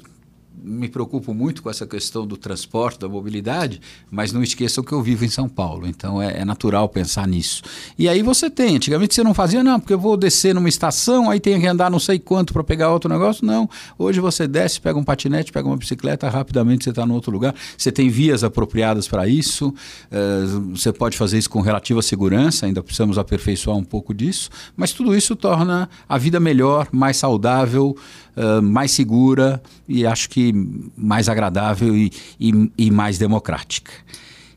me 0.63 0.88
preocupo 0.88 1.34
muito 1.34 1.63
com 1.63 1.70
essa 1.70 1.86
questão 1.88 2.25
do 2.25 2.38
transporte, 2.38 3.00
da 3.00 3.10
mobilidade, 3.10 3.82
mas 4.10 4.32
não 4.32 4.44
esqueçam 4.44 4.84
que 4.84 4.91
eu 4.91 5.01
vivo 5.01 5.25
em 5.25 5.30
São 5.30 5.50
Paulo, 5.50 5.88
então 5.88 6.22
é, 6.22 6.41
é, 6.41 6.46
natural 6.46 6.88
pensar 6.88 7.27
nisso. 7.27 7.63
E 7.98 8.08
aí 8.08 8.22
você 8.22 8.50
tem, 8.50 8.75
antigamente 8.75 9.15
você 9.15 9.24
não 9.24 9.34
fazia, 9.34 9.63
não, 9.63 9.80
porque 9.80 9.94
eu 9.94 10.00
vou 10.00 10.15
descer 10.15 10.53
numa 10.53 10.70
estação, 10.70 11.30
aí 11.30 11.39
tem 11.39 11.60
que 11.60 11.68
andar 11.68 11.89
não 11.89 12.00
sei 12.00 12.20
quanto 12.20 12.53
para 12.53 12.63
pegar 12.63 12.91
outro 12.91 13.10
negócio, 13.10 13.46
não. 13.46 13.70
Hoje 13.98 14.20
você 14.20 14.48
desce, 14.48 14.80
pega 14.80 14.98
um 14.98 15.03
patinete, 15.03 15.51
pega 15.51 15.68
uma 15.68 15.77
bicicleta, 15.77 16.30
rapidamente 16.30 16.84
você 16.84 16.91
está 16.91 17.06
no 17.06 17.13
outro 17.13 17.32
lugar. 17.32 17.56
Você 17.77 17.91
tem 17.91 18.10
vias 18.10 18.44
apropriadas 18.44 19.08
para 19.08 19.27
isso, 19.27 19.70
uh, 19.70 20.75
você 20.75 20.94
pode 20.94 21.18
fazer 21.18 21.38
isso 21.38 21.50
com 21.50 21.62
relativa 21.62 22.01
segurança, 22.01 22.65
ainda 22.65 22.84
precisamos 22.84 23.18
aperfeiçoar 23.18 23.77
um 23.77 23.84
pouco 23.84 24.13
disso, 24.13 24.50
mas 24.75 24.91
tudo 24.91 25.15
isso 25.15 25.36
torna 25.36 25.89
a 26.08 26.18
vida 26.18 26.39
melhor, 26.39 26.88
mais 26.91 27.18
saudável, 27.18 27.96
uh, 28.36 28.62
mais 28.62 28.91
segura 28.91 29.62
e 29.88 30.06
acho 30.06 30.30
que 30.30 30.50
mais 30.98 31.29
agradável 31.29 31.96
e, 31.96 32.12
e, 32.39 32.72
e 32.77 32.91
mais 32.91 33.17
democrática. 33.17 33.91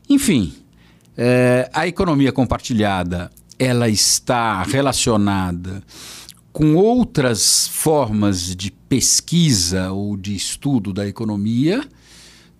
Enfim, 0.09 0.53
uh, 1.17 1.69
a 1.73 1.87
economia 1.87 2.31
compartilhada 2.31 3.31
ela 3.57 3.89
está 3.89 4.63
relacionada 4.63 5.81
com 6.51 6.75
outras 6.75 7.67
formas 7.67 8.55
de 8.55 8.71
pesquisa 8.71 9.91
ou 9.91 10.15
de 10.15 10.35
estudo 10.35 10.93
da 10.93 11.07
economia 11.07 11.85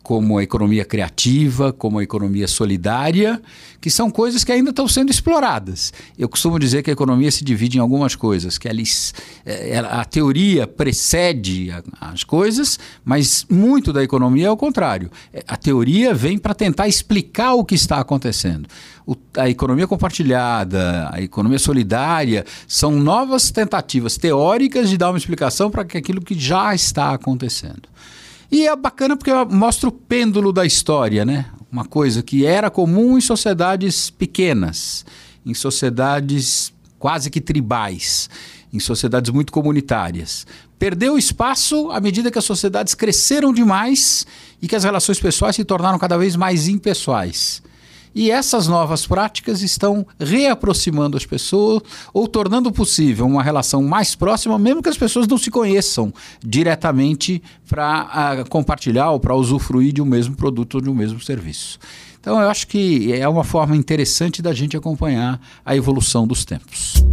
como 0.05 0.37
a 0.37 0.43
economia 0.43 0.85
criativa, 0.85 1.73
como 1.73 1.97
a 1.97 2.03
economia 2.03 2.47
solidária, 2.47 3.41
que 3.81 3.89
são 3.89 4.11
coisas 4.11 4.43
que 4.43 4.51
ainda 4.51 4.69
estão 4.69 4.87
sendo 4.87 5.09
exploradas. 5.09 5.91
Eu 6.15 6.29
costumo 6.29 6.59
dizer 6.59 6.83
que 6.83 6.91
a 6.91 6.93
economia 6.93 7.31
se 7.31 7.43
divide 7.43 7.79
em 7.79 7.81
algumas 7.81 8.15
coisas, 8.15 8.59
que 8.59 8.67
eles, 8.67 9.15
é, 9.43 9.79
a 9.79 10.05
teoria 10.05 10.67
precede 10.67 11.73
as 11.99 12.23
coisas, 12.23 12.77
mas 13.03 13.47
muito 13.49 13.91
da 13.91 14.03
economia 14.03 14.45
é 14.45 14.51
o 14.51 14.55
contrário. 14.55 15.09
É, 15.33 15.43
a 15.47 15.57
teoria 15.57 16.13
vem 16.13 16.37
para 16.37 16.53
tentar 16.53 16.87
explicar 16.87 17.55
o 17.55 17.65
que 17.65 17.73
está 17.73 17.99
acontecendo. 17.99 18.69
O, 19.07 19.15
a 19.35 19.49
economia 19.49 19.87
compartilhada, 19.87 21.09
a 21.11 21.19
economia 21.19 21.57
solidária, 21.57 22.45
são 22.67 22.91
novas 22.91 23.49
tentativas 23.49 24.17
teóricas 24.17 24.87
de 24.87 24.99
dar 24.99 25.09
uma 25.09 25.17
explicação 25.17 25.71
para 25.71 25.81
aquilo 25.81 26.21
que 26.21 26.39
já 26.39 26.75
está 26.75 27.11
acontecendo. 27.11 27.89
E 28.55 28.67
é 28.67 28.73
bacana 28.73 29.17
porque 29.17 29.33
mostra 29.53 29.89
o 29.89 29.91
pêndulo 29.91 30.53
da 30.53 30.65
história, 30.65 31.25
né? 31.25 31.47
Uma 31.69 31.83
coisa 31.83 32.23
que 32.23 32.45
era 32.45 32.69
comum 32.69 33.17
em 33.17 33.21
sociedades 33.21 34.09
pequenas, 34.09 35.05
em 35.45 35.53
sociedades 35.53 36.71
quase 36.97 37.29
que 37.29 37.41
tribais, 37.41 38.29
em 38.71 38.79
sociedades 38.79 39.29
muito 39.29 39.51
comunitárias. 39.51 40.47
Perdeu 40.79 41.17
espaço 41.17 41.91
à 41.91 41.99
medida 41.99 42.31
que 42.31 42.39
as 42.39 42.45
sociedades 42.45 42.95
cresceram 42.95 43.51
demais 43.51 44.25
e 44.61 44.69
que 44.69 44.75
as 44.77 44.85
relações 44.85 45.19
pessoais 45.19 45.57
se 45.57 45.65
tornaram 45.65 45.99
cada 45.99 46.17
vez 46.17 46.37
mais 46.37 46.69
impessoais. 46.69 47.61
E 48.15 48.31
essas 48.31 48.65
novas 48.65 49.05
práticas 49.05 49.61
estão 49.61 50.07
reaproximando 50.17 51.17
as 51.17 51.25
pessoas 51.25 51.83
ou 52.13 52.29
tornando 52.29 52.71
possível 52.71 53.25
uma 53.25 53.43
relação 53.43 53.83
mais 53.83 54.15
próxima, 54.15 54.57
mesmo 54.57 54.81
que 54.81 54.87
as 54.87 54.97
pessoas 54.97 55.27
não 55.27 55.37
se 55.37 55.51
conheçam 55.51 56.13
diretamente 56.41 57.43
para 57.67 58.07
ah, 58.09 58.45
compartilhar 58.47 59.11
ou 59.11 59.19
para 59.19 59.35
usufruir 59.35 59.91
de 59.91 60.01
um 60.01 60.05
mesmo 60.05 60.33
produto 60.33 60.75
ou 60.75 60.81
de 60.81 60.89
um 60.89 60.95
mesmo 60.95 61.19
serviço. 61.19 61.77
Então, 62.21 62.41
eu 62.41 62.49
acho 62.49 62.67
que 62.67 63.11
é 63.11 63.27
uma 63.27 63.43
forma 63.43 63.75
interessante 63.75 64.41
da 64.41 64.53
gente 64.53 64.77
acompanhar 64.77 65.39
a 65.65 65.75
evolução 65.75 66.25
dos 66.25 66.45
tempos. 66.45 67.03